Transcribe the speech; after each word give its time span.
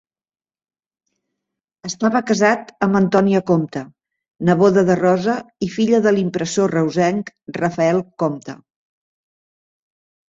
Estava 1.89 2.21
casat 2.31 2.71
amb 2.87 2.97
Antònia 3.01 3.41
Compte, 3.51 3.83
neboda 4.49 4.85
de 4.89 4.95
Rosa 5.01 5.35
i 5.67 5.71
filla 5.75 6.01
de 6.07 6.15
l'impressor 6.17 6.75
reusenc 6.79 7.31
Rafael 7.61 8.03
Compte. 8.25 8.57